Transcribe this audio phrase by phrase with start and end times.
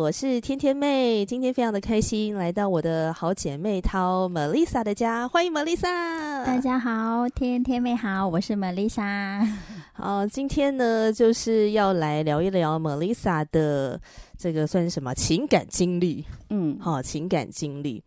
[0.00, 6.42] 我是天天妹，今天非常的开心，来到我的好姐妹涛 Melissa 的家，欢迎 Melissa。
[6.42, 9.46] 大家好，天天妹好，我是 Melissa。
[9.92, 14.00] 好，今天呢就是要来聊一聊 Melissa 的
[14.38, 16.24] 这个算是什么情感经历？
[16.48, 18.02] 嗯，好，情感经历。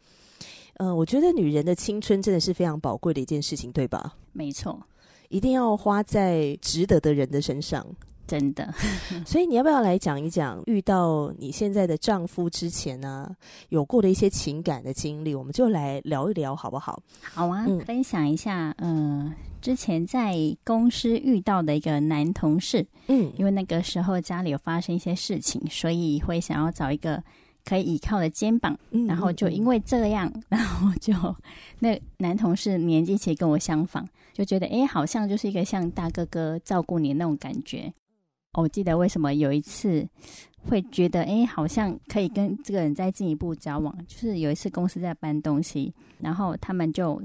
[0.77, 4.15] 呃，我觉得女人的青春真的是非常宝贵的一件事情，对吧？
[4.31, 4.81] 没错，
[5.29, 7.85] 一定要花在值得的人的身上。
[8.33, 8.73] 真的，
[9.27, 13.35] 所以你要不要来讲一讲遇到你现在的丈夫之前呢、啊，
[13.69, 15.35] 有过的一些情感的经历？
[15.35, 16.99] 我们就来聊一聊，好不好？
[17.21, 18.73] 好啊，嗯、分享一下。
[18.79, 27.23] 嗯、呃，之前在公司遇到的一个男同事，嗯，因为那个时候家里有发生一些事情，所以会想要找一个
[27.63, 28.75] 可以依靠的肩膀。
[28.89, 31.13] 嗯，然后就因为这样， 然后就
[31.77, 37.93] 那男同事年纪其实跟我相仿，就觉得哎，好像就是一个像大哥哥照顾你那种感觉。
[38.53, 40.07] 我记得为什么有一次
[40.69, 43.95] 会觉得，哎，好像可以跟这个人再进一步交往。
[44.07, 47.21] 就是有一次公司在搬东西，然后他们就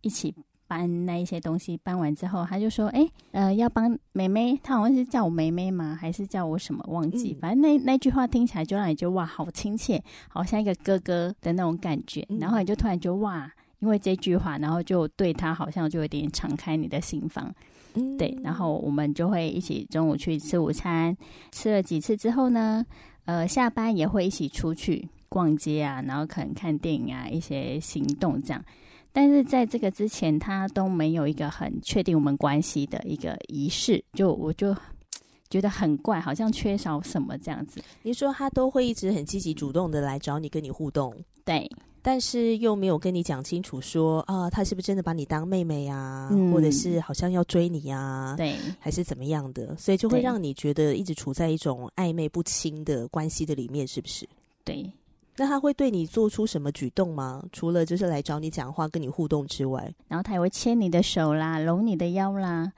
[0.00, 0.34] 一起
[0.66, 1.76] 搬那一些东西。
[1.76, 5.96] 搬完之后，他就说，哎，呃，要帮妹妹，他好像是叫我妹妹吗？
[6.00, 6.84] 还是叫我什么？
[6.88, 7.34] 忘记。
[7.34, 12.26] 反正那那句话听起来就让你觉得哇，好亲切，好像一个哥哥的那种感觉。
[12.40, 17.54] 然后你就突然就哇，因为这句话，然后就对他好像就有点敞开你的心房。
[17.94, 21.16] 嗯，对，然后我们就会一起中午去吃午餐，
[21.52, 22.84] 吃了几次之后呢，
[23.24, 28.64] 呃，下班也会一起出去逛街啊，然后可能看电影啊，一些行动这样。
[29.12, 34.72] 但是在这个之前，他都没有一个很确定我们关系的一个仪式，就我就
[35.50, 37.82] 觉得很怪，好像缺少什么这样子。
[38.02, 41.12] 你说他都会一直很积极主动的来找你，跟你互动，
[41.44, 41.68] 对。
[42.02, 46.52] 但是又没有跟你讲清楚说，啊，他是不是真的把你当妹妹呀、啊嗯？
[46.52, 48.34] 或者是好像要追你呀、啊？
[48.36, 49.76] 对，还是怎么样的？
[49.76, 54.28] 所以就会让你觉得一直处在一种暧昧不清的关系的里面，是不是？
[54.64, 54.90] 对。
[55.36, 57.42] 那他会对你做出什么举动吗？
[57.52, 62.70] 除了就是来找你讲话、跟你互动之外，然后他也会牵你的手啦，搂你的腰啦。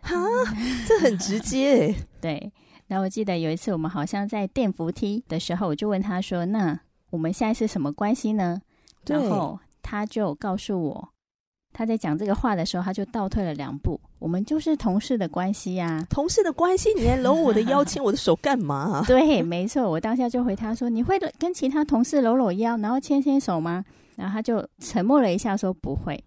[0.00, 0.16] 哈，
[0.86, 1.94] 这很直接。
[2.20, 2.52] 对。
[2.86, 6.78] 然后我记得有一次我们好像在电扶梯的时候，我就问他说：“那？”
[7.14, 8.60] 我们现在是什么关系呢？
[9.06, 11.08] 然后他就告诉我，
[11.72, 14.00] 他在讲这个话的时候，他就倒退了两步。
[14.18, 19.04] 我们就是同事的关系呀、啊，同事的关系，你还搂我的腰、牵我的手干嘛、啊？
[19.06, 19.88] 对，没错。
[19.88, 23.84] 我当下就回他说：“你会跟其他同事搂搂腰，然后牵牵手吗？”
[24.16, 26.24] 然后他就沉默了一下，说：“不会。”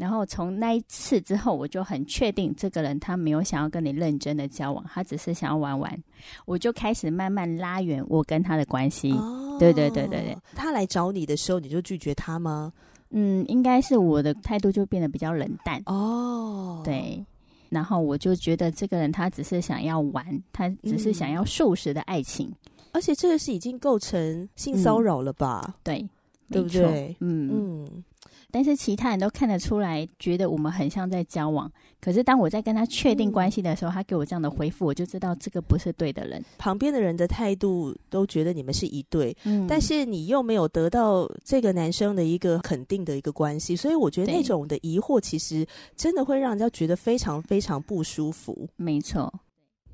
[0.00, 6.02] 然后从那一次之后，我就很确定这个人他没有想要跟你认真的交往，他只是想要玩玩。
[6.46, 9.12] 我就开始慢慢拉远我跟他的关系。
[9.12, 12.72] 哦、对对对对对，他来找你的时候，你就拒绝他吗？
[13.10, 15.82] 嗯，应该是我的态度就变得比较冷淡。
[15.84, 17.22] 哦，对。
[17.68, 25.62] 然后我就觉得这个人他只是想要玩，他只是想要素食的爱情，嗯、而且这个是已经构成性骚扰了吧？
[25.66, 26.08] 嗯、对，
[26.50, 27.14] 对不对？
[27.20, 28.04] 嗯嗯。
[28.52, 31.70] 但是其他人都看得出来，觉得我们很像在交往。
[32.00, 36.42] 可是当我在跟他确定关系的时候，嗯，他给我这样的回复，我就知道这个不是对的人。
[36.56, 48.66] 旁边的人的态度都觉得你们是一对，嗯，但是你又没有得到这个男生的一个肯定的一个关系，所以我觉得那种的疑惑，其实真的会让人家觉得非常非常不舒服。
[48.76, 49.30] 没错，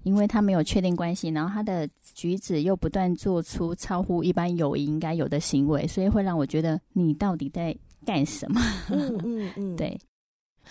[0.04, 7.76] 因为他没有确定关系，然后他的举止又不断做出超乎一般友谊应该有的行为，所以会让我觉得你到底在。
[8.06, 8.60] 干什么？
[8.90, 9.98] 嗯嗯嗯， 对。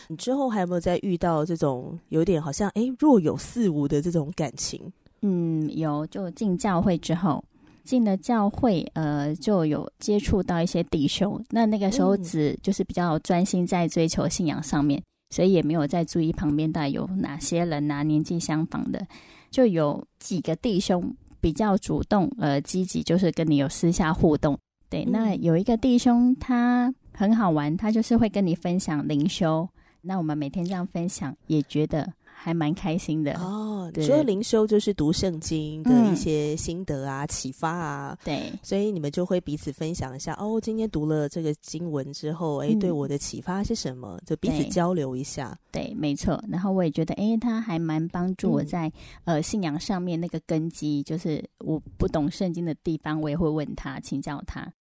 [0.10, 4.92] 你之后还有没有再遇到这种有点好像哎若有似无的这种感情？
[5.22, 6.06] 嗯，有。
[6.08, 7.42] 就进教会之后，
[7.86, 11.42] 进了教会，呃，就有接触到一些弟兄。
[11.50, 15.04] 那那个时候只就是比较专心在追求信仰上面，嗯、
[15.34, 19.08] 所以也没有在注意旁边到底有哪些人啊，年纪相仿的。
[19.50, 24.60] 就有几个弟兄比较主动，呃，积极，就是跟你有私下互动。
[24.90, 26.94] 对，嗯、那有一个弟兄他。
[27.16, 29.68] 很好玩，他就是会跟你分享灵修。
[30.02, 33.92] 那我们每天这样分享，也觉得还蛮开心的哦。
[33.96, 38.18] 所以灵修，就是读圣经的一些心得啊、启、嗯、发啊。
[38.24, 40.62] 对，所以你们就会彼此分享一下哦。
[40.62, 44.20] 今天读了这个经文之后，哎、嗯，对我的启发是什么？
[44.28, 45.58] 就彼此交流一下。
[45.72, 46.40] 对，对没错。
[46.48, 48.88] 然后我也觉得，哎，他还蛮帮助我在、
[49.24, 54.72] 嗯、呃信仰上面那个根基，就是我不懂圣经的地方，我也会问他，请教他。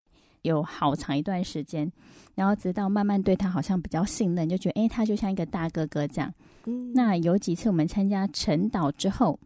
[0.45, 1.91] 有好长一段时间，
[2.35, 6.33] 然后直到慢慢对他好像比较信任，就觉得哎，他就像一个大哥哥这样。
[6.67, 9.39] 嗯，那有几次我们参加晨岛之后，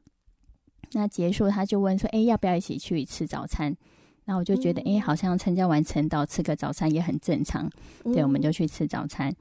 [0.93, 3.75] 那结束他就问说：“哎，要不要一起去吃早餐？”
[4.27, 7.71] 那我就觉得，哎，好像参加完晨岛吃个早餐也很正常。
[8.05, 9.35] 对，我们就去吃早餐，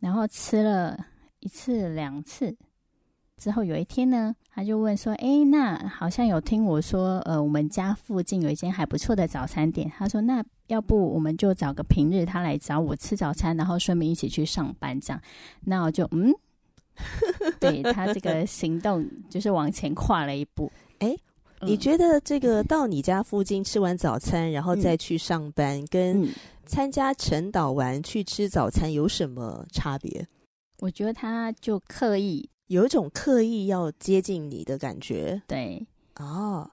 [0.00, 0.98] 然后吃了
[1.40, 2.54] 一次两次
[3.36, 15.20] 之后，有一天呢，他就问说：“哎，那好像有听我说，呃，我们家附近有一间还不错的早餐店。”他说：“那要不我们就找个平日他来找我吃早餐，然后顺便一起去上班这样。”
[15.64, 16.32] 那我就嗯。
[17.58, 20.70] 对，他这个行动就是往前跨了一步。
[21.00, 21.12] 哎，
[21.62, 26.28] 你觉得这个到你家附近吃完早餐，然后再去上班，嗯、跟
[26.64, 30.24] 参加晨导完去吃早餐有什么差别？
[30.78, 35.42] 我觉得他就刻意有一种刻意要接近你的感觉。
[35.48, 35.84] 对，
[36.20, 36.70] 哦，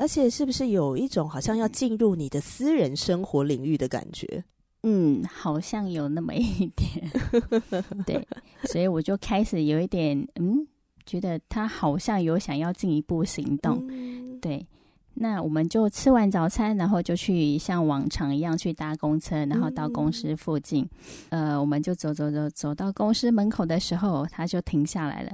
[0.00, 4.42] 而且是不是有一种好像要进入你的私人生活领域的感觉？
[4.82, 7.10] 嗯，好像有那么一点，
[8.06, 8.26] 对，
[8.64, 10.66] 所以我就开始有一点，嗯，
[11.04, 14.66] 觉得他好像有想要进一步行动，嗯、对。
[15.12, 20.88] 那我们就吃完早餐，然后就去像往常一样去搭公车，然后到公司附近，
[21.28, 25.32] 嗯、呃，我们就走走走，走到公司门口的时候，他就停下来了。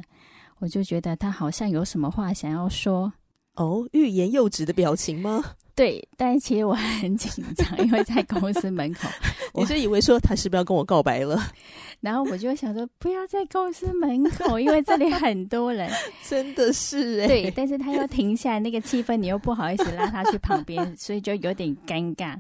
[0.58, 3.12] 我就觉得他好像有什么话想要说，
[3.56, 5.42] 哦，欲言又止的表情吗？
[5.76, 9.06] 对，但其实我很紧张，因为在公司门口，
[9.52, 11.38] 我就以为说他是不是要跟我告白了，
[12.00, 15.90] 然后我就想说不要在公司门口，因为这里很多人，
[16.26, 22.34] 真的是哎，对，但是他又停下来，那个气氛你又不好意思拉他去旁边，所以就有点尴尬。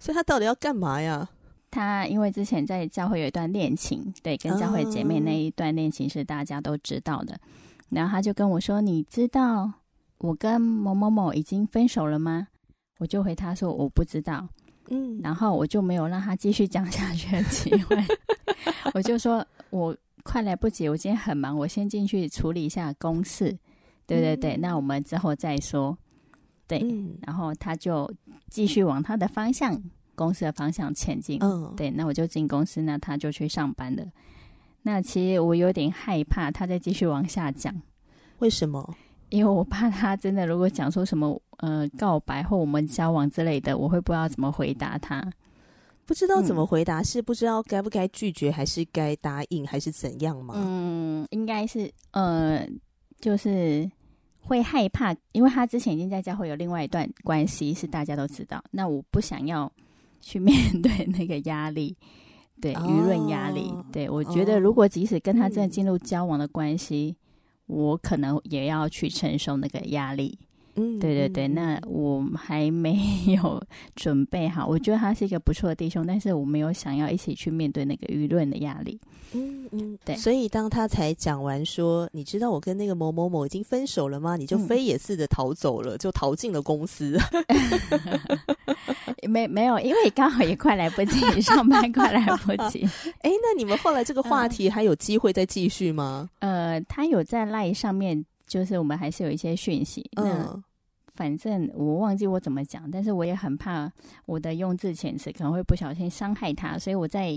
[0.00, 1.28] 所以他到底要干嘛呀？
[1.70, 7.38] 他因为之前在教会有一段恋情，对，跟教会姐妹那一段恋情是大家都知道的，
[7.90, 9.72] 然后他就跟我说：“你知道
[10.22, 12.48] 我跟某某某已经分手了吗？”
[12.98, 14.48] 我就回他说我不知道，
[14.88, 17.96] 嗯，然后我就没有让他继续讲下去的机会，
[18.94, 23.58] 我就说我快来不及，我今天很忙，我先进去处理一下公事，
[24.06, 25.98] 对对对，嗯、那我们之后再说，
[26.68, 28.08] 对，嗯、然后他就
[28.50, 29.82] 继续往他的方向，
[30.14, 34.04] 公司的方向前进，嗯，对，那我就进公司，那他就去上班了。
[34.82, 37.74] 那其实我有点害怕他再继续往下讲，
[38.38, 38.94] 为什么？
[39.32, 45.26] 因为我怕他真的如果讲说什么呃告白或我们交往之类的，我会不知道怎么回答他，
[46.04, 50.52] 不知道怎么回答，嗯、是不知道该不该拒绝，还是该答应，还是怎样吗？
[50.58, 52.68] 嗯，应该是呃，
[53.20, 53.90] 就是
[54.42, 58.62] 会害怕，因为他之前已经在家会有另外一段关系，是大家都知道。
[58.70, 59.72] 那我不想要
[60.20, 61.96] 去面对那个压力，
[62.60, 63.70] 对舆论压力。
[63.70, 67.16] 哦、对我觉得，如果即使跟他真的进入交往的关系。
[67.16, 67.22] 嗯
[67.72, 70.38] 我可能也要去承受那个压力，
[70.74, 72.98] 嗯，对对对，那我还没
[73.28, 73.62] 有
[73.96, 74.66] 准备好。
[74.66, 78.98] 我觉得他是一个不错的弟兄，但是我没有想要一起去面对那个舆论的压力，
[79.32, 80.14] 嗯嗯，对。
[80.16, 87.18] 所以当他才讲完说：“你知道我跟那个某某某已经分手了吗？”你就飞也似的逃走了，嗯、就逃进了公司。
[89.28, 92.84] 没没有，因为刚好也快来不及上班，快来不及。
[93.22, 96.28] 哎，那你们后来这个话题还有机会再继续吗？
[96.40, 100.10] 呃，他有在 LINE 上面，就是我们还是有一些讯息。
[100.16, 100.62] 嗯，那
[101.14, 103.90] 反正我忘记我怎么讲，但是我也很怕
[104.26, 107.32] 我的用字遣词可能会不小心伤害他，所以我在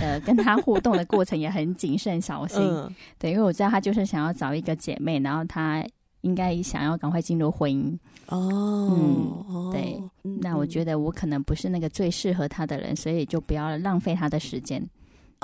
[0.00, 2.60] 呃跟他互动的过程也很谨慎小心。
[2.64, 5.84] 嗯，对，因为我知道他就是想要找一个姐妹，然后他。
[6.24, 7.96] 应该想要赶快进入婚姻。
[8.26, 14.82] 哦，嗯，对，嗯、那我觉得我可能不是那个最适合他的人，所以就不要浪费他的时间。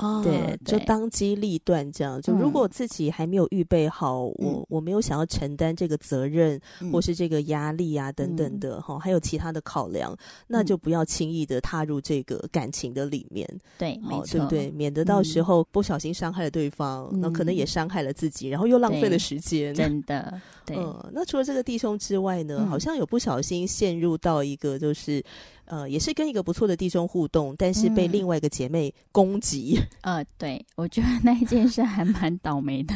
[0.01, 2.19] 哦，对，就当机立断这样。
[2.21, 10.17] 就如果自己还没有预备好，嗯、我我没有想要承担这个责任，嗯、或是这个压力啊等等的哈，嗯、还有其他的考量，
[10.47, 13.47] 那就不要轻易的踏入这个感情的里面。
[13.77, 14.71] 对，没错，对不对？
[14.71, 19.73] 免得到时候不小心伤害了对方，那、嗯、可能也伤害了自己，然后又浪费了时间。
[19.73, 20.75] 真的， 对。
[20.77, 25.23] 嗯，那除了这个弟兄之外呢，嗯、好像有不小心陷入到一个就是。
[25.71, 29.79] 呃，也是跟一个不错的弟兄互动，但是被另外一个姐妹攻击。
[30.01, 32.93] 嗯、 呃，对，我觉得那一件事还蛮倒霉的。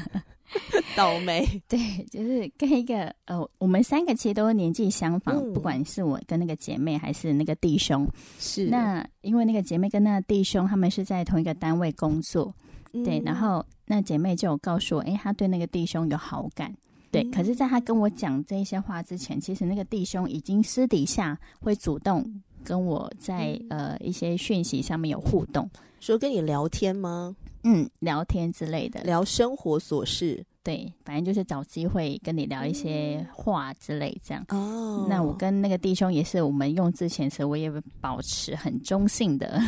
[0.93, 1.47] 倒霉。
[1.69, 1.79] 对，
[2.11, 8.05] 就是跟一个呃，我们三个其实都年纪相仿，嗯、不管是我跟那个姐妹还是那个弟兄，
[8.39, 8.65] 是。
[8.65, 12.53] 那因为那个姐妹跟那个弟兄他们是在同一个单位工作，
[12.91, 16.75] 嗯、对，然后那姐妹就有告诉我，哎，她对那个弟兄有好感，
[17.09, 22.21] 对，嗯、可是在她跟我讲这些话之前，其实那个弟兄已经私底下会主动
[22.65, 25.69] 跟我在、嗯、呃一些讯息上面有互动，
[26.01, 27.33] 说跟你聊天吗？
[27.63, 34.45] 嗯，聊天之类的，聊生活琐事，对，反正就是找机会跟你聊一些话之类这样。
[34.49, 39.59] 哦，那我跟那个弟兄也是，我们用字遣词，我也保持很中性的，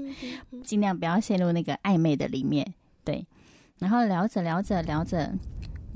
[0.62, 2.66] 尽量不要陷入那个暧昧的里面。
[3.02, 3.26] 对，
[3.78, 5.32] 然后聊着聊着聊着，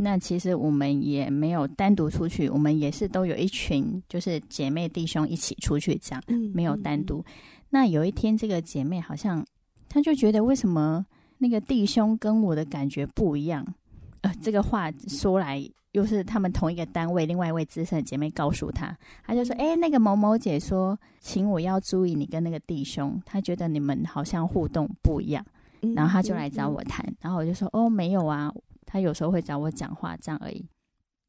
[0.02, 7.24] 那其实我们也没有单独出去，我们也是都有一群就是姐妹弟兄一起出去这样，嗯，没有单独。
[7.70, 9.44] 那有一天，这个姐妹好像
[9.88, 11.06] 她就觉得为什么？
[11.38, 13.66] 那个弟兄跟我的感觉不一样，
[14.20, 25.44] 呃，这个话说来又是他们同一个单位，另外一位资深的姐妹告诉她，她就说：“哎，那个某某姐说，请我要注意你跟那个弟兄，她觉得你们好像互动不一样。”
[25.96, 28.48] 然后她就来找我谈，然后我就说：“哦，没有啊，
[28.92, 30.62] 他有时候会找我讲话，这样而已。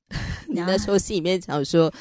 [0.50, 1.92] ”你那时候心里面想说：“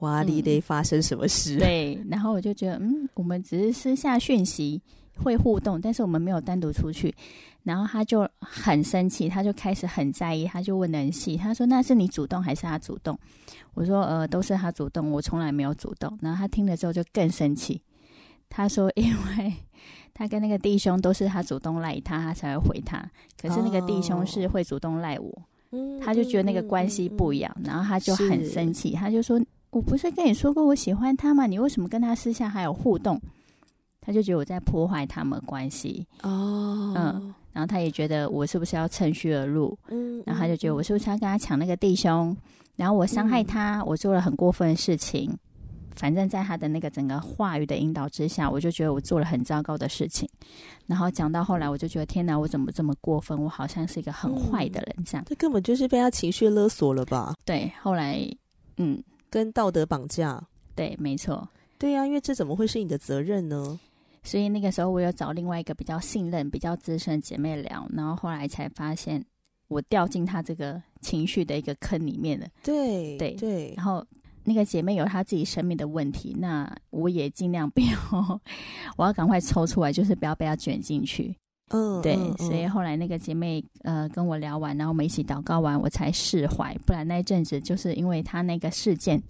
[0.00, 4.80] 哇，你得发生什么事？” 对，然后我就觉得，嗯，我们只是私下讯息
[5.16, 7.14] 会互动，但是我们没有单独出去。
[7.62, 11.36] 然后他就很生气，他就开始很在意，他就问得很细。
[11.36, 13.18] 他说：“那是你主动还是他主动？”
[13.74, 17.82] 我说：“呃，都是他主动，我从来没有主动。”然后他听了之后就更生气。
[18.56, 19.52] 他说：“因为
[20.14, 22.98] 他跟那个弟兄都是他主动赖他，他才会回他。
[23.40, 27.52] 可是那个弟兄是会主动赖我，哦、他就觉得那个关系不一样。
[27.56, 31.46] 嗯嗯嗯、然后他就很生气，他就说：‘我不是跟你说过我喜欢他吗？
[31.46, 33.20] 你为什么跟他私下还有互动？’
[34.00, 36.06] 他就觉得我在破坏他们关系。
[36.22, 42.36] 哦，嗯。”然后他也觉得我是不是要趁虚而入，嗯，然后他就觉得我是不是要跟他抢那个弟兄，
[42.76, 45.34] 然后我伤害他，我做了很过分的事情。
[45.96, 50.28] 反正，在他的那个整个话语的引导之下，我就觉得我做了很糟糕的事情。
[50.86, 53.36] 然后讲到后来，我就觉得天哪，我怎么这么过分？
[53.42, 55.24] 我好像是一个很坏的人，这样。
[55.26, 57.34] 这根本就是被他情绪勒索了吧？
[57.44, 58.20] 对，后来，
[58.76, 60.40] 嗯，跟道德绑架。
[60.74, 61.48] 对，没错。
[61.78, 63.78] 对呀，因为这怎么会是你的责任呢？
[64.22, 69.24] 所以那个时候，我有找另外一个比较信任、比较资深的姐妹聊，然后后来才发现
[69.68, 72.46] 我掉进她这个情绪的一个坑里面了。
[72.62, 73.36] 对对对。
[73.36, 74.04] 对然后
[74.46, 78.40] 那个姐妹有她自己生命的问题，那我也尽量不要，
[78.96, 81.36] 我要赶快抽出来，就是不要被她卷进去。
[81.70, 82.14] 嗯，对。
[82.14, 86.72] 嗯、所以后来那个姐妹呃跟我聊完，然后我们一起祷告完，我才释怀。
[86.86, 89.20] 不然那一阵子就是因为她那个事件，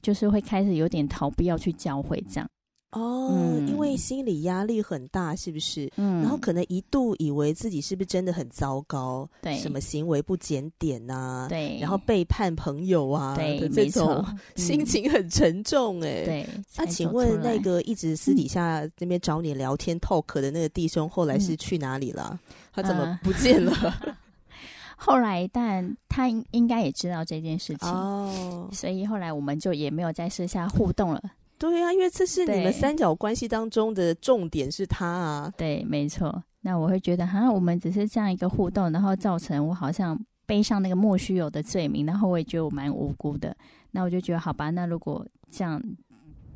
[0.00, 2.48] 就是会开始有点逃避要去教会这样。
[2.92, 5.88] 哦，嗯、因为心理压力很大，是不是？
[5.96, 14.24] 嗯，然后可能一度以为自己是不是真的很糟糕，对，什么行为不检点呐、啊，对，然后背叛朋友啊，对，这种
[14.56, 16.46] 心情很沉重、欸，哎、嗯，对。
[16.76, 22.30] 那、啊、请问那个一直私底下那边找你聊天 talk 的那个弟兄，后来是去哪里了？
[22.32, 23.72] 嗯、他怎么不见了？
[24.02, 24.16] 呃、
[24.96, 31.22] 后来，但他应该也知道这件事情哦，所以后来我们就也没有在私下互动了。
[31.60, 35.52] 对呀、啊，因为这是你们三角关系当中的重点是他啊。
[35.58, 36.42] 对，没错。
[36.62, 43.54] 那我会觉得，哈，我们只是这样一个互动，然后造成我好像背上那个莫须有的罪名，然后我也觉得我蛮无辜的。
[43.90, 45.78] 那我就觉得，好吧，那如果这样，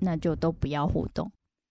[0.00, 1.30] 那就都不要互动。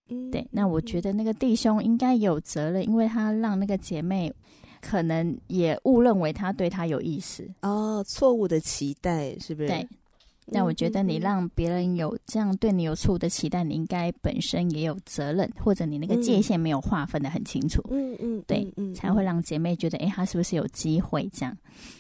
[0.10, 0.48] 嗯，对。
[0.52, 4.32] 那我觉得那个弟兄应该有责任，因为他让那个姐妹
[4.80, 9.68] 可能也误认为他对他有意思哦，错误的期待是不是？
[9.70, 9.88] 对。
[10.46, 17.82] 那我觉得你让别人有这样对你有错误的期待，你应该本身也有责任，或者你那个界限没有划分的很清楚。
[17.90, 21.58] 嗯嗯，对，嗯才会让姐妹觉得，哎，她是不是有机会这样？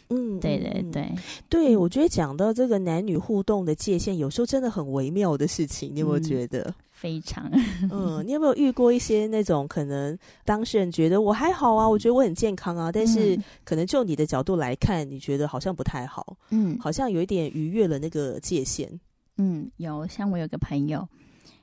[0.09, 1.09] 嗯，对对对
[1.49, 6.73] 对，我觉得讲到这个男女互动的界限，有时候真的很微妙的事情，你有没有觉得？
[7.03, 7.51] 非常，
[7.91, 18.89] 嗯，你有没有遇过一些那种可能当事人觉得我还好啊，我觉得我很健康啊，但是可能就你的角度来看，你觉得好像不太好，嗯，好像有一点逾越了那个界限。
[19.35, 21.05] 嗯，有，像我有个朋友，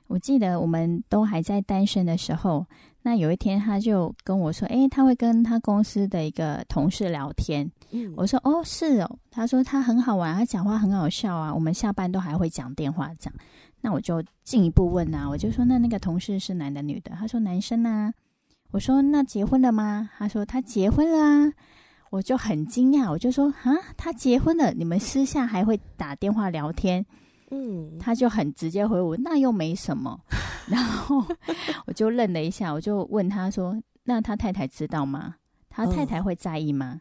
[0.05, 2.63] 我记得我们都还在单身的时候，
[3.01, 13.33] 那有一天他就跟我说，诶，他会跟他公司的一个同事聊天，嗯，我说哦是哦，他说他很好玩，他讲话很好笑啊，我们下班都还会讲电话这样。
[13.81, 17.11] 那我就进一步问啊，我就说，那那个同事是男的女的？
[17.11, 18.13] 他说男生啊。
[18.71, 20.09] 我说那结婚了吗？
[20.17, 21.53] 他说他结婚了啊。
[22.09, 27.05] 我就很惊讶，我就说啊，他结婚了，你们私下还会打电话聊天？
[27.51, 30.19] 嗯，他就很直接回我，那又没什么。
[30.67, 31.23] 然后
[31.85, 35.35] 我就愣了一下，我就问他说，那他太太知道吗？
[35.69, 36.99] 他太太会在意吗？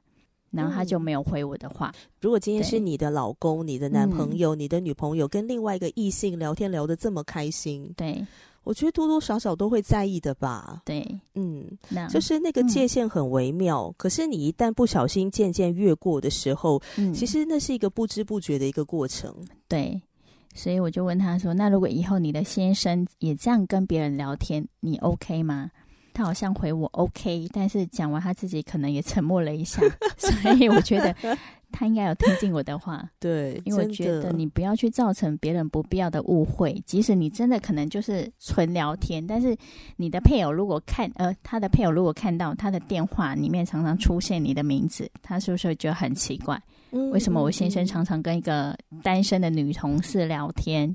[0.51, 1.93] 然后他就没有回我的话。
[2.21, 8.27] 如果今天是你的老公、你的男朋友、你的女朋友跟另外一个异性聊天聊得这么开心，对。
[8.63, 10.83] 我觉得多多少少都会在意的吧。
[10.85, 11.03] 对，
[11.35, 13.87] 嗯，那就是那个界限很微妙。
[13.87, 19.35] 嗯、可是你一旦不小心渐渐越过的时候，嗯，其实那是一个不知不觉的一个过程。
[19.67, 20.01] 对，
[20.55, 25.71] 所以我就问他说：“那如果以后你的先生也这样跟别人聊天，你 OK 吗？”
[26.21, 29.81] 他好像回我 OK，但是讲完他自己可能也沉默了一下，
[30.19, 31.15] 所以我觉得。
[31.73, 36.83] 他应该有听进我的话，对，因为我觉得你不要去造成别人不必要的误会。
[36.85, 39.57] 即使你真的可能就是纯聊天，但是
[39.97, 46.61] 你的配偶如果看，呃，他的配偶如果看到他的电话里面常常出现你的名字，他是不是会觉得很奇怪？
[46.91, 50.93] 嗯，为什么我先生常常跟一个单身的女同事聊天？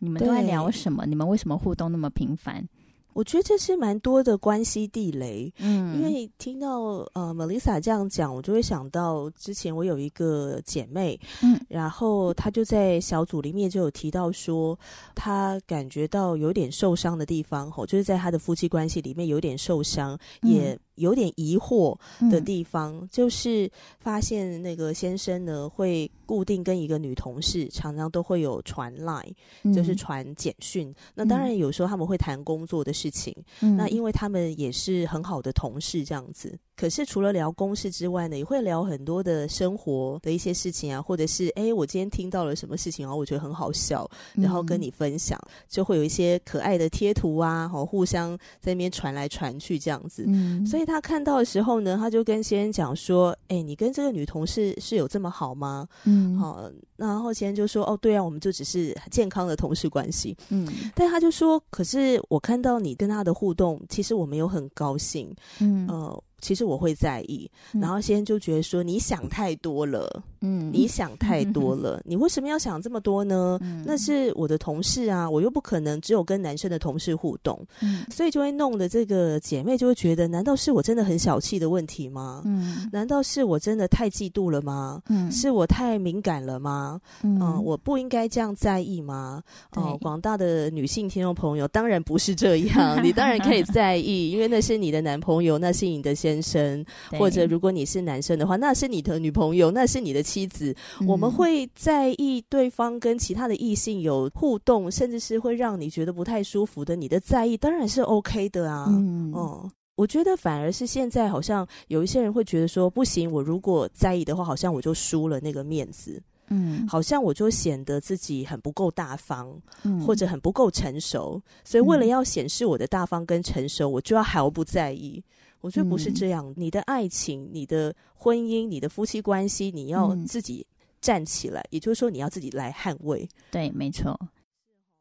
[0.00, 1.06] 你们都在聊什么？
[1.06, 2.68] 你们为什么互动那么频繁？
[3.16, 6.80] 我觉得这是蛮多的关系地雷，嗯，因为听到
[7.14, 14.78] 呃 Melissa 这样讲，我就会想到之前我有一个姐妹，嗯，然后她就在小组里面就有提到说，
[15.14, 20.78] 她感觉到有点受伤的地方，吼，就是在她的夫妻关系里面有点受伤，嗯，也。
[20.96, 21.96] 有点疑惑
[22.30, 30.94] 的地方，嗯、就是发现那个先生呢，会固定跟一个女同事，常常都会有传 line，嗯、就是传简讯。
[31.14, 36.58] 那当然有时候他们会谈工作的事情，嗯、那因为他们也是很好的同事，这样子。
[36.76, 50.24] 可是除了聊公事之外呢，也会聊很多的生活的一些事情啊，或者是哎，我今天听到了什么事情，然后我觉得很好笑，然后跟你分享，嗯、就会有一些可爱的贴图啊，好，互相在那边传来传去这样子。
[50.26, 66.22] 嗯，所以他看到的时候呢，他就跟先生讲说：“哎，你跟这个女同事是有这么好吗？”嗯，好，然后先生就说：“哦，对啊，我们就只是健康的同事关系。”嗯，但他就说：“可是我看到你跟他的互动，其实我没有很高兴。”嗯，呃。
[66.40, 73.58] 其实我会在意，然后先就觉得说，你想太多了，嗯，你想太多了， 你为什么要想这么多呢？
[73.62, 82.42] 嗯，那是我的同事啊，我又不可能只有跟男生的同事互动，嗯，所以就会弄得这个姐妹就会觉得，难道是我真的很小气的问题吗？
[82.44, 85.00] 嗯，难道是我真的太嫉妒了吗？
[85.08, 87.00] 嗯，是我太敏感了吗？
[87.22, 89.42] 嗯，呃，我不应该这样在意吗？
[89.74, 96.14] 哦，广大的女性听众朋友，当然不是这样， 你当然可以在意，因为那是你的男朋友，那是你的。
[96.26, 100.74] 先生，或者如果你是男生的话，那是你的女朋友，那是你的妻子。
[101.00, 108.86] 嗯、我们会在意对方跟其他的异性有互动，甚至是会让你觉得不太舒服的，你的在意当然是 OK 的啊。
[108.88, 116.20] 嗯，哦，我觉得反而是现在好像有一些人会觉得说，不行，我如果在意的话，好像我就输了那个面子。
[116.48, 125.20] 嗯，好像我就显得自己很不够大方，嗯，或者很不够成熟，所以为了要显示我的大方跟成熟，我就要毫不在意。
[125.66, 130.64] 我觉得不是这样，嗯、你的爱情、你的婚姻、你的夫妻关系，你要自己
[131.00, 133.28] 站起来，嗯、也就是说，你要自己来捍卫。
[133.50, 134.16] 对，没错。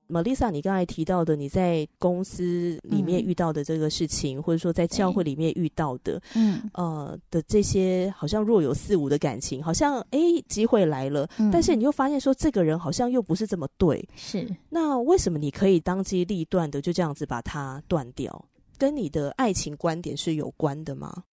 [0.08, 14.47] Melissa，你刚才提到的，你在公司里面遇到的这个事情，嗯、或者说在教会里面遇到的，嗯，呃的这些好像若有似无的感情，好像哎，机会来了，嗯、但是你又发现说，这个人好像又不是这么对，是。
[14.69, 18.45] 那为什么你可以当机立断的就这样子把它断掉？
[18.77, 21.23] 跟你的爱情观点是有关的吗？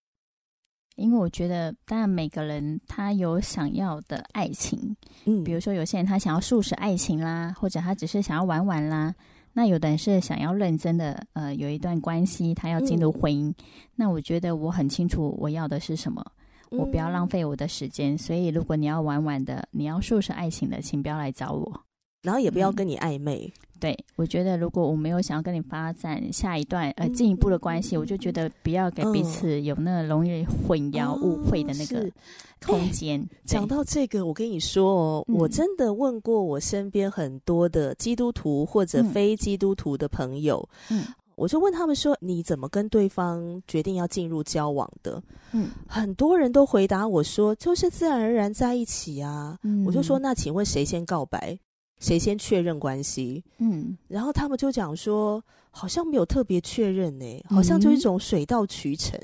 [0.96, 9.14] 因为我觉得，当然每个人他有想要的爱情，嗯，比如说有些人他想要速食爱情啦，或者他只是想要玩玩啦，
[9.54, 13.48] 那有的人是想要认真的，呃，有一段关系，他要进入婚姻。
[13.48, 13.54] 嗯、
[13.96, 16.22] 那我觉得我很清楚我要的是什么，
[16.70, 18.14] 我不要浪费我的时间。
[18.14, 21.80] 嗯、所以如果你要玩玩的，你要速食爱情的，请不要来找我，
[22.22, 23.52] 然后也不要跟你暧昧。
[23.54, 32.08] 嗯对，我觉得如果我没有想要跟你发展下一段呃进一步的关系，嗯、我就觉得不要给彼此有那个容易混淆误会的那个
[32.64, 33.20] 空间。
[33.44, 41.02] 讲到这个，我跟你说哦，嗯、我真的问过我身边很多的基督徒或者非基督徒的朋友，嗯，
[41.34, 45.20] 我就问他们说，你怎么跟对方决定要进入交往的？
[45.50, 49.58] 嗯，很多人都回答我说，就是自然而然在一起啊。
[49.64, 51.58] 嗯，我就说，那请问谁先告白？
[52.02, 53.44] 谁先确认关系？
[53.58, 59.18] 嗯，然后他们就讲说，好像没有特别确认呢、欸，好像就一种水到渠成。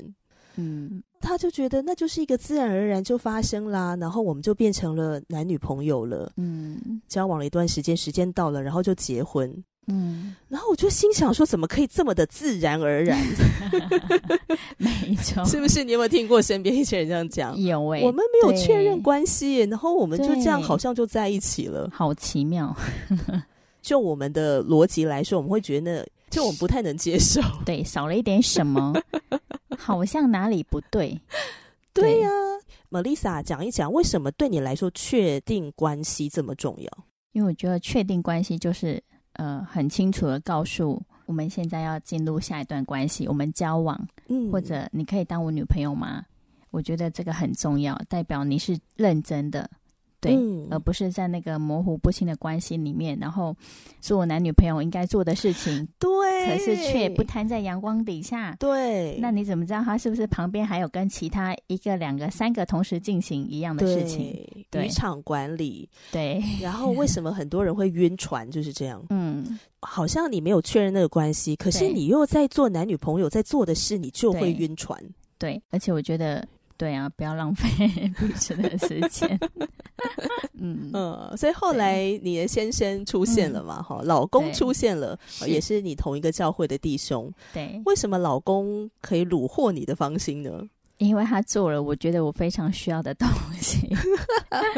[0.55, 6.31] 嗯，他就觉得那就是一个自然而然就发生啦，然后我们就变成了男女朋友了。
[6.37, 9.63] 嗯，交往了一段时间，时间到了，然后就结婚。
[9.87, 13.19] 嗯，然后我就心想说，怎么可以这么的自然而然？
[14.77, 15.83] 没错， 是不是？
[15.83, 17.59] 你有没有听过身边一些人这样讲？
[17.59, 22.75] 有诶、欸，我们没有确认关系，然后我们就这样好像就在一起了，好奇妙。
[23.81, 28.93] 就我们的逻辑来说，我们会觉得，就我们不太能接受，对，少了一点什么，
[29.77, 31.19] 好像哪里不对。
[31.93, 32.61] 对呀、啊
[32.91, 36.91] ，Melissa 讲一讲，为什么对你来说确定关系这么重要？
[37.31, 39.01] 因为我觉得确定关系就是
[39.39, 43.97] 呃很清楚的告诉我们现在要进入下一段关系，我们交往，
[44.27, 46.25] 嗯，或者你可以当我女朋友吗？
[46.71, 49.69] 我觉得这个很重要，代表你是认真的。
[50.21, 53.55] 对，嗯、而不是在那个模糊不清的关系里面，然后
[54.01, 59.17] 做男女朋友应该做的事情，对，可是却不摊在阳光底下，对。
[59.21, 64.45] 那你怎么知道他是不是旁边还有跟其他一个、两个、三个同时进行一样的事情？
[64.69, 66.43] 对，渔场管理，对。
[66.61, 68.49] 然后为什么很多人会晕船？
[68.51, 74.99] 就是这样，嗯，好像你没有确认那个关系，可是你又在做男女朋友在做的事，你就会晕船。
[75.37, 76.45] 对，对，而且我觉得。
[76.77, 77.67] 对啊，不要浪费
[78.17, 79.37] 彼此的时间。
[80.61, 83.81] 嗯嗯，所以后来你的先生出现了嘛？
[83.81, 87.31] 哈、嗯，老公出现了，也是你同一个教会的弟兄。
[87.53, 90.61] 对，为什么老公可以虏获你的芳心呢？
[90.97, 93.25] 因为他做了我觉得我非常需要的东
[93.61, 93.89] 西，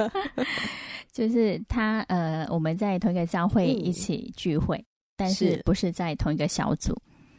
[1.12, 4.86] 就是他呃，我们在同一个教会一起聚会，嗯、
[5.18, 6.96] 但是不是在同一个小组。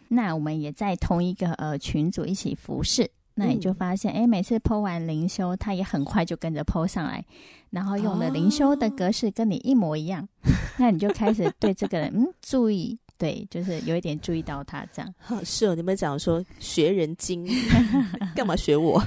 [0.09, 3.09] 那我们也在同一个呃群组一起服侍。
[3.35, 7.25] 那你就发现，哎、嗯，每次 po 完灵修，他也很快就跟着 po 上来，
[7.71, 10.23] 然后用的灵修的格式跟你一模一样。
[10.23, 15.15] 哦、 那你就开始对这个人嗯注意，对，就是有一点注意到他这样。
[15.19, 17.47] 好， 是哦，你们讲说学人精，
[18.37, 19.03] 干嘛学我？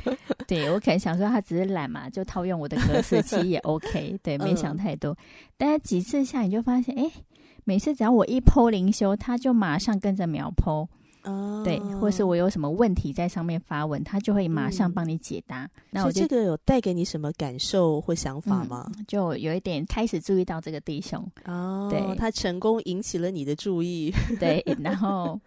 [0.48, 4.18] 对，我可能想说他只是懒嘛，就套用我的格式，其实也 OK。
[4.24, 5.12] 对，没想太多。
[5.12, 5.18] 嗯、
[5.58, 7.12] 但是几次下，你就发现，哎，
[7.64, 10.88] 每次只要我一 po 灵修，他就马上跟着秒 po。
[11.26, 15.66] 哦，对，或是我有什么问题在上面发问，他就会马上帮你解答。
[15.66, 18.90] 嗯、那我这个有带给你什么感受或想法吗？
[18.96, 24.14] 嗯、就有一点开始注意到这个弟兄哦，对，他成功引起了你的注意。
[24.40, 25.40] 对， 然后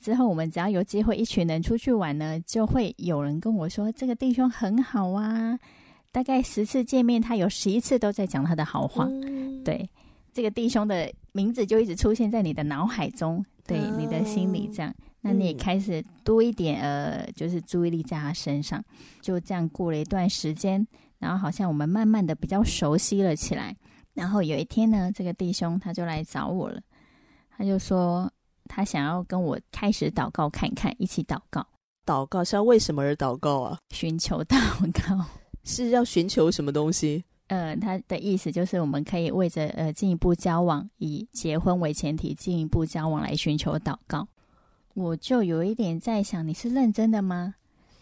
[0.00, 5.58] 之后我们只要有机会一群人出去玩呢，就会有人跟我说这个弟兄很好啊。
[6.12, 9.06] 大概十次见面，他有十一次都在讲他的好话。
[9.08, 9.88] 嗯、对，
[10.32, 14.92] 这个弟兄的名字就一直出现在你的脑海中，对、哦、你的心理这样。
[15.20, 18.82] 那你也开始多一点呃，就是注意力在他身上，
[19.20, 20.84] 就这样过了一段时间，
[21.20, 23.76] 然后好像我们慢慢的比较熟悉了起来。
[24.12, 26.80] 然后有一天呢，这个弟兄他就来找我了，
[27.56, 28.28] 他就说
[28.64, 31.64] 他想要跟我开始祷告看看，一起祷告。
[32.04, 33.78] 祷告是要为什么而祷告啊？
[33.90, 34.58] 寻求祷
[34.90, 35.24] 告
[35.62, 37.22] 是要寻求什么东西？
[37.50, 44.26] 呃，他的意思就是我们可以为着呃进一步交往，以结婚为前提进一步交往来寻求祷告。
[44.94, 47.56] 我就有一点在想，你是认真的吗？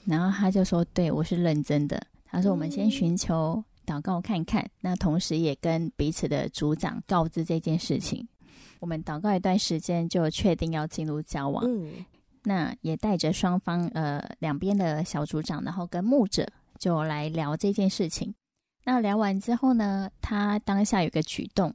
[0.04, 1.98] 然后他就说：“对，我是认真的。”
[2.30, 8.28] 他说：“我们先寻求祷告看看，嗯、那同时也跟彼此的组长告知这件事情。
[8.80, 11.64] 我们祷告一段时间，就确定要进入交往。
[11.66, 12.04] 嗯、
[12.42, 16.46] 那也带着双方呃两边的小组长，然后跟牧者
[16.78, 18.34] 就来聊这件事情。
[18.90, 21.70] 那聊完之后呢，他当下有个举动，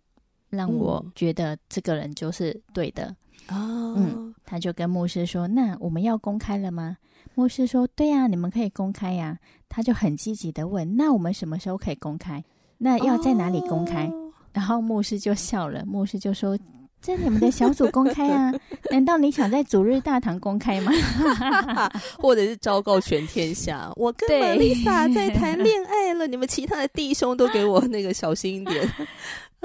[0.49, 3.15] 让我觉得这个人就是对的。”
[3.49, 6.97] 哦，嗯，他就跟牧师说：“那我们要公开了吗？”
[7.35, 9.37] 牧师说：“对呀，你们可以公开呀。”
[9.69, 12.43] 他就很积极的问：“那我们什么时候可以公开？
[12.79, 16.57] 那要在哪里公开？”哦、然后牧师就笑了，牧师就说
[17.03, 18.49] ：“在你们的小组公开啊？
[18.89, 20.91] 难道你想在主日大堂公开吗？
[22.17, 23.91] 或者是昭告全天下？
[23.97, 28.89] 我跟 Melissa 在谈恋爱了， 你们其他的弟兄都给我那个小心一点。”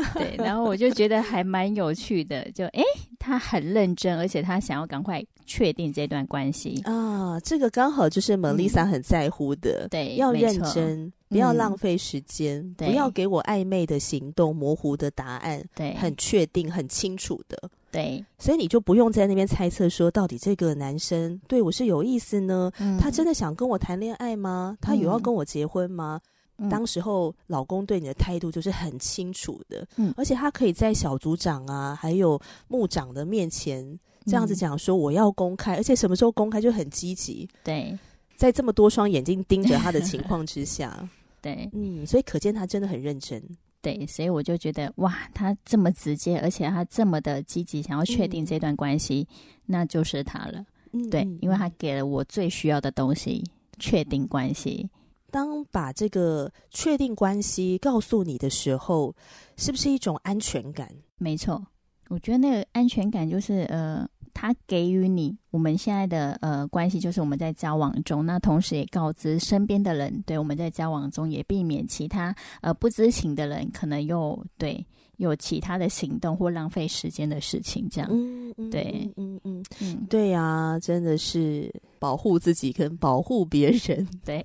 [0.15, 2.83] 对，然后我就觉得还蛮有趣的，就诶，
[3.19, 17.59] 他很认真，而且他想要赶快确定这段关系啊，这个刚好就是 Melissa 很在乎的，嗯、对，要认真，不要浪费时间，嗯、不要给我暧昧的行动、模糊的答案，对，很确定、很清楚的，
[17.91, 22.71] 对，所以你就不用在那边猜测说，到底这个男生对我是有意思呢？
[22.79, 24.77] 嗯、他真的想跟我谈恋爱吗？
[24.81, 26.21] 他有要跟我结婚吗？
[26.23, 26.29] 嗯
[26.68, 37.97] 当时候，老公对你的态度就是很清楚的，嗯，而且他可以在小组长啊，还有牧长的面前这样子讲说我要公开，而且什么时候公开就很积极，对，
[38.35, 41.09] 在这么多双眼睛盯着他的情况之下，
[41.40, 43.40] 对，嗯，所以可见他真的很认真，
[43.81, 53.44] 对，所以我就觉得哇，他这么直接，而且他这么的积极，想要确定这段关系，嗯、那就是他了，嗯、对，因为他给了我最需要的东西，
[53.79, 54.90] 确定关系。
[55.31, 59.14] 当把这个确定关系告诉你的时候，
[59.57, 60.91] 是不是一种安全感？
[61.19, 61.62] 没错，
[62.09, 64.09] 我觉得那个安全感就是呃，
[64.40, 74.87] 他给予你我们现在的呃关系，就是我们在交往中，那同时也告知身边的人，对，我们在交往中，也避免其他呃不知情的人可能又对。
[75.16, 84.40] 有其他的行动或浪费时间的事情，这样，嗯嗯、对，嗯嗯嗯，对呀、啊，真的是保护自己跟保护别人， 对。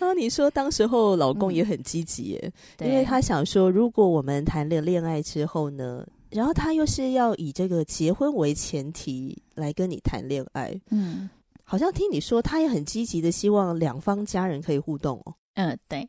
[0.00, 11.28] 然 后你说当时候老公也很积极耶，嗯、因为他想说，如果我们谈了恋爱之后呢，然后他又是要以这个结婚为前提来跟你谈恋爱，嗯，
[11.64, 16.08] 好像听你说他也很积极的希望两方家人可以互动哦，嗯，对。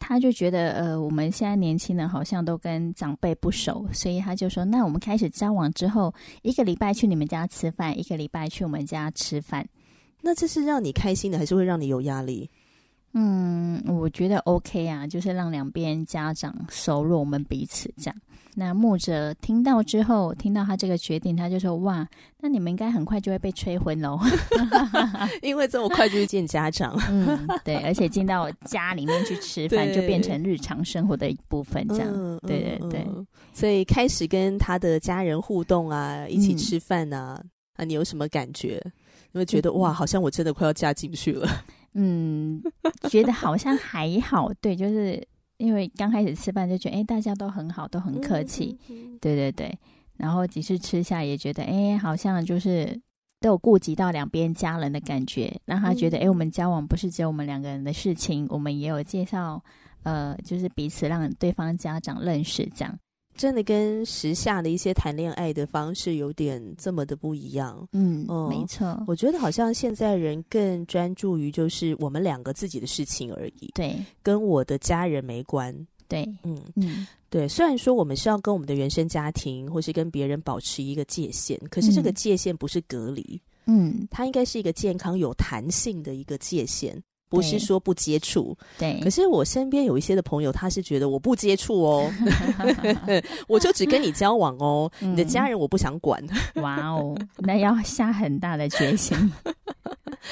[0.00, 9.68] 他就觉得，呃，我们现在年轻人好像都跟长辈不熟，所以他就说，那我们开始交往之后，一个礼拜去你们家吃饭，一个礼拜去我们家吃饭。
[10.22, 12.48] 那这是让你开心的，还是会让你有压力？
[13.20, 18.16] 嗯，我觉得 OK 啊，就是让两边家长熟络我们彼此这样。
[18.54, 22.06] 那牧者听到之后，听到他这个决定，他就说：“哇，
[22.40, 24.20] 那你们应该很快就会被催婚喽，
[25.42, 32.08] 因为这么快就去见家长。”嗯，对，而且进到家里面去吃饭，就变成日常生活的一部分，这样。
[32.12, 38.80] 嗯、对对对、嗯，所以开始跟他的家人互动啊，一起吃饭啊，嗯、啊，你有什么感觉？
[39.32, 41.48] 你会觉得哇，好像我真的快要嫁进去了。
[41.98, 42.62] 嗯，
[43.10, 45.26] 觉得好像还好，对，就是。
[45.58, 49.76] 因为刚开始吃饭就觉得，哎，大家都很好，都很客气，嗯、对对对。
[50.16, 52.96] 然后几次吃下也觉得，哎，好像就是
[53.40, 59.60] 都有顾及到两边家人的感觉，让他觉得，哎、嗯，我们交往不是只有我们两个人的事情，我们也有介绍，
[60.04, 62.96] 呃，就是彼此让对方家长认识这样。
[63.38, 69.02] 真的跟时下的一些谈恋爱的方式有点这么的不一样，嗯，哦、没错。
[69.06, 75.74] 我觉得好像现在人更专注于就是我们两个自己的事情而已，对，跟我的家人没关，
[76.08, 77.46] 对，嗯嗯，对。
[77.46, 87.00] 虽然说我们是要跟我们的原生家庭或是跟别人保持一个界限，可是这个界限不是隔离，嗯，它应该是一个健康有弹性的一个界限。
[87.28, 89.00] 不是说不接触，对。
[89.02, 92.10] 可是我身边有一些的朋友，他是觉得我不接触哦，
[93.48, 96.22] 我就只跟你交往哦，嗯、你的家人我不想管。
[96.62, 99.16] 哇哦，那要下很大的决心，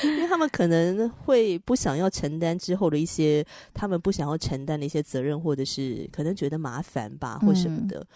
[0.02, 8.00] 因为他们可能会不想要承担之后的一些他们不想要承担的一些责任，或者是可能觉得麻烦吧，或什么的。
[8.00, 8.06] 嗯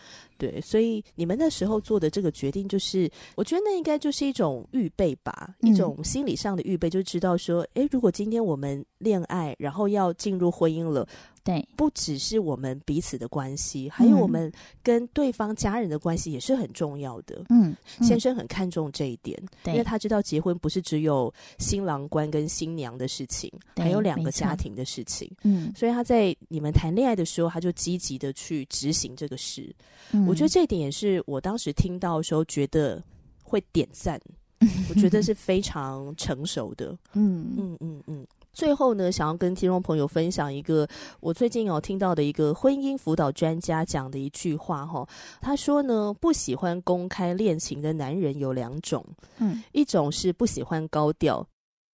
[0.41, 11.07] 对，所以你们那时候做的这个决定，就是我觉得那应该就是一种预备吧，嗯、一种心理上的预备，就知道说，诶，如果今天我们恋爱，然后要进入婚姻了。
[11.43, 17.45] 对，不只是我们彼此的关系，还有我们跟对方家人的关系也是很重要的。
[17.49, 25.31] 嗯，嗯，先生很看重这一点，因为他知道结婚不是只有新郎官跟新娘的事情，还有两个家庭的事情。
[25.43, 29.75] 嗯，所以他在你们谈恋爱的时候，他就积极的去执行这个事。
[30.13, 33.03] 嗯，我觉得这一点也是我当时听到的时候觉得
[33.43, 34.21] 会点赞，
[34.91, 36.97] 我觉得是非常成熟的。
[37.15, 38.27] 嗯嗯嗯嗯。
[38.53, 40.87] 最后呢，想要跟听众朋友分享一个
[41.21, 45.07] 我最近有听到的一个婚姻辅导专家讲的一句话哈。
[45.41, 49.05] 他说呢，不喜欢公开恋情的男人有两种，
[49.39, 51.47] 嗯，一种是不喜欢高调，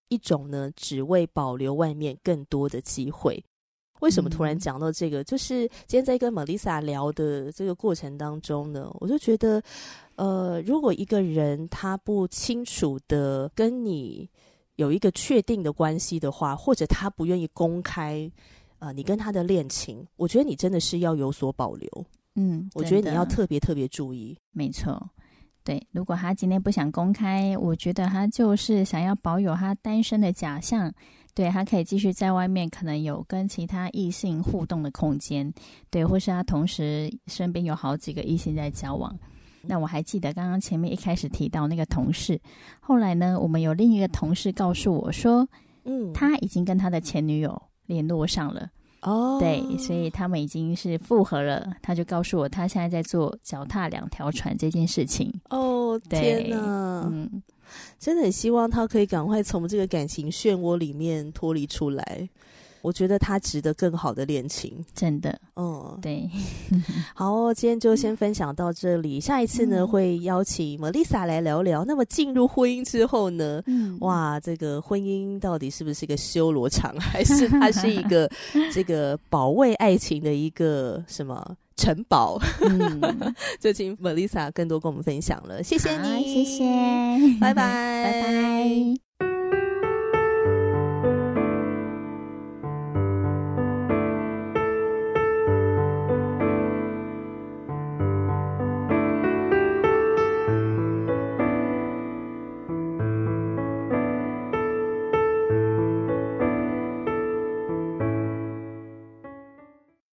[0.08, 3.42] 一种呢只为保留外面更多的机会。
[4.00, 5.22] 为什么突然讲到这个？
[5.24, 9.62] 就是今天在跟 Melissa 聊的这个过程当中呢，我就觉得，
[10.16, 14.28] 呃，如果一个人他不清楚的跟你。
[14.76, 18.30] 有一个确定的关系的话，或者他不愿意公开，
[18.78, 22.06] 呃，你跟他的恋情，我觉得你真的是要有所保留。
[22.34, 24.36] 嗯，我觉得你要特别特别注意。
[24.52, 25.10] 没错，
[25.64, 30.92] 对，如果他今天不想公开，我觉得他就是想要保有他单身的假象，
[31.34, 35.50] 对，他可以继续在外面可能有跟其他异性互动的空间，
[35.90, 39.18] 对，或是他同时身边有好几个异性在交往。
[39.68, 42.40] 那我还记得刚刚前面一开始提到那个同事，
[42.80, 45.46] 后来呢，我们有另一个同事告诉我说，
[45.84, 48.70] 嗯，他已经跟他的前女友联络上了。
[49.02, 51.76] 哦，对，所以他们已经是复合了。
[51.80, 55.32] 他就告诉我，他现在在做脚踏两条船这件事情。
[55.50, 57.42] 哦，天哪，嗯，
[58.00, 62.28] 真的很希望他可以赶快从这个感情漩涡里面脱离出来。
[62.86, 65.36] 我觉得他值得更好的恋情，真的。
[65.56, 66.30] 嗯，对。
[67.16, 69.18] 好，今天就先分享到这里。
[69.20, 71.84] 下一次呢，嗯、会邀请 Melissa 来聊聊。
[71.84, 73.60] 那么进入婚姻之后呢？
[73.66, 78.30] 嗯，哇，这个婚姻到底是不是一个修罗场，还是它是一个
[78.72, 82.38] 这个保卫爱情的一个什么城堡？
[82.62, 83.00] 嗯，
[83.58, 85.60] 就请 Melissa 更多跟我们分享了。
[85.60, 86.64] 谢谢你，谢谢，
[87.40, 89.05] 拜拜，拜拜。